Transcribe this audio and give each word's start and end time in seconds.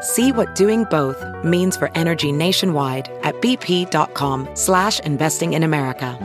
See 0.00 0.32
what 0.32 0.54
doing 0.54 0.84
both 0.84 1.22
means 1.44 1.76
for 1.76 1.90
energy 1.94 2.32
nationwide 2.32 3.10
at 3.22 3.34
bp.com 3.42 4.48
slash 4.54 5.00
investing 5.00 5.52
in 5.52 5.62
America. 5.62 6.18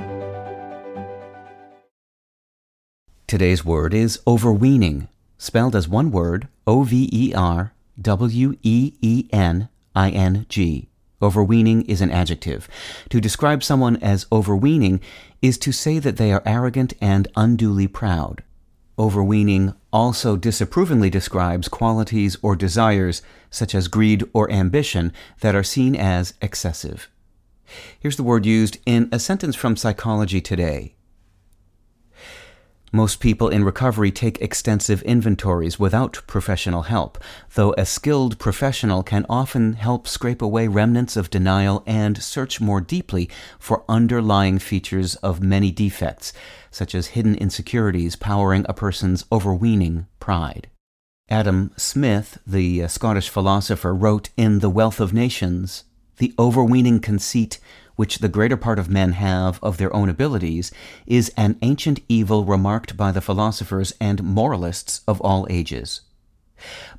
Today's 3.28 3.66
word 3.66 3.94
is 3.94 4.20
overweening, 4.28 5.10
spelled 5.38 5.76
as 5.76 5.90
one 5.90 6.12
word, 6.12 6.48
O-V-E-R-W-E-E-N-I-N-G. 6.68 7.70
Overweening 11.22 11.82
is 11.84 12.02
an 12.02 12.12
adjective. 12.12 12.68
To 13.10 13.20
describe 13.20 13.64
someone 13.64 13.96
as 13.98 14.28
overweening 14.32 15.02
is 15.42 15.58
to 15.58 15.72
say 15.72 16.00
that 16.00 16.18
they 16.18 16.32
are 16.32 16.44
arrogant 16.46 16.94
and 17.02 17.28
unduly 17.36 17.88
proud. 17.88 18.44
Overweening 18.98 19.74
also 19.92 20.38
disapprovingly 20.38 21.10
describes 21.10 21.68
qualities 21.68 22.38
or 22.42 22.56
desires, 22.56 23.22
such 23.50 23.76
as 23.76 23.90
greed 23.90 24.24
or 24.34 24.50
ambition, 24.50 25.12
that 25.42 25.56
are 25.56 25.64
seen 25.64 25.96
as 25.96 26.34
excessive. 26.42 27.10
Here's 28.00 28.16
the 28.16 28.24
word 28.24 28.46
used 28.46 28.78
in 28.86 29.10
a 29.12 29.20
sentence 29.20 29.56
from 29.56 29.76
Psychology 29.76 30.40
Today. 30.40 30.96
Most 32.96 33.20
people 33.20 33.50
in 33.50 33.66
recovery 33.66 34.10
take 34.10 34.42
extensive 34.42 35.02
inventories 35.02 35.78
without 35.78 36.22
professional 36.28 36.84
help, 36.84 37.22
though 37.56 37.76
a 37.78 37.86
skilled 37.86 38.40
professional 38.40 39.04
can 39.04 39.26
often 39.28 39.74
help 39.74 40.08
scrape 40.08 40.42
away 40.42 40.70
remnants 40.70 41.18
of 41.18 41.30
denial 41.30 41.84
and 41.86 42.24
search 42.24 42.62
more 42.62 42.80
deeply 42.80 43.30
for 43.60 43.84
underlying 43.90 44.60
features 44.60 45.16
of 45.16 45.44
many 45.44 45.72
defects, 45.72 46.32
such 46.72 46.96
as 46.96 47.08
hidden 47.08 47.36
insecurities 47.36 48.16
powering 48.16 48.66
a 48.70 48.74
person's 48.74 49.26
overweening 49.30 50.08
pride. 50.22 50.70
Adam 51.28 51.72
Smith, 51.76 52.38
the 52.48 52.82
uh, 52.82 52.88
Scottish 52.88 53.28
philosopher, 53.28 53.94
wrote 53.94 54.30
in 54.38 54.60
The 54.60 54.70
Wealth 54.70 55.02
of 55.02 55.14
Nations 55.14 55.84
The 56.16 56.34
overweening 56.40 57.02
conceit 57.02 57.60
which 57.96 58.20
the 58.20 58.30
greater 58.30 58.58
part 58.58 58.80
of 58.80 58.90
men 58.90 59.14
have 59.14 59.60
of 59.64 59.78
their 59.78 59.94
own 59.96 60.10
abilities, 60.10 60.72
is 61.06 61.32
an 61.38 61.58
ancient 61.62 62.00
evil 62.10 62.46
remarked 62.46 62.98
by 62.98 63.12
the 63.12 63.22
philosophers 63.22 63.94
and 64.00 64.24
moralists 64.24 65.02
of 65.08 65.22
all 65.22 65.48
ages. 65.50 66.02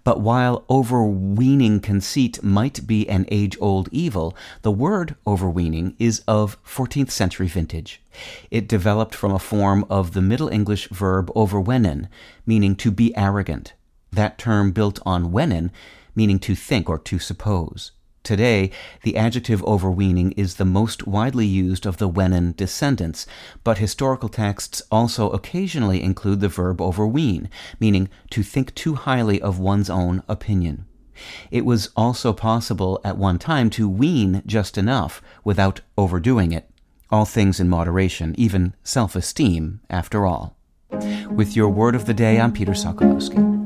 But 0.04 0.20
while 0.20 0.64
overweening 0.68 1.80
conceit 1.80 2.42
might 2.42 2.86
be 2.86 3.08
an 3.08 3.26
age 3.30 3.56
old 3.60 3.88
evil, 3.90 4.36
the 4.62 4.70
word 4.70 5.16
overweening 5.26 5.96
is 5.98 6.22
of 6.28 6.62
14th 6.64 7.10
century 7.10 7.48
vintage. 7.48 8.02
It 8.50 8.68
developed 8.68 9.14
from 9.14 9.32
a 9.32 9.38
form 9.38 9.84
of 9.90 10.12
the 10.12 10.22
Middle 10.22 10.48
English 10.48 10.88
verb 10.90 11.30
overwenen, 11.34 12.08
meaning 12.44 12.76
to 12.76 12.90
be 12.90 13.16
arrogant. 13.16 13.72
That 14.12 14.38
term 14.38 14.72
built 14.72 15.00
on 15.04 15.32
wenen, 15.32 15.70
meaning 16.14 16.38
to 16.40 16.54
think 16.54 16.88
or 16.88 16.98
to 16.98 17.18
suppose. 17.18 17.92
Today, 18.26 18.72
the 19.04 19.16
adjective 19.16 19.62
overweening 19.62 20.32
is 20.32 20.56
the 20.56 20.64
most 20.64 21.06
widely 21.06 21.46
used 21.46 21.86
of 21.86 21.98
the 21.98 22.10
Wenen 22.10 22.56
descendants, 22.56 23.24
but 23.62 23.78
historical 23.78 24.28
texts 24.28 24.82
also 24.90 25.30
occasionally 25.30 26.02
include 26.02 26.40
the 26.40 26.48
verb 26.48 26.78
overween, 26.78 27.48
meaning 27.78 28.08
to 28.30 28.42
think 28.42 28.74
too 28.74 28.96
highly 28.96 29.40
of 29.40 29.60
one's 29.60 29.88
own 29.88 30.24
opinion. 30.26 30.86
It 31.52 31.64
was 31.64 31.90
also 31.96 32.32
possible 32.32 33.00
at 33.04 33.16
one 33.16 33.38
time 33.38 33.70
to 33.70 33.88
ween 33.88 34.42
just 34.44 34.76
enough 34.76 35.22
without 35.44 35.82
overdoing 35.96 36.50
it. 36.50 36.68
All 37.12 37.26
things 37.26 37.60
in 37.60 37.68
moderation, 37.68 38.34
even 38.36 38.74
self 38.82 39.14
esteem, 39.14 39.82
after 39.88 40.26
all. 40.26 40.56
With 41.30 41.54
your 41.54 41.68
word 41.68 41.94
of 41.94 42.06
the 42.06 42.14
day, 42.14 42.40
I'm 42.40 42.52
Peter 42.52 42.72
Sokolowski. 42.72 43.65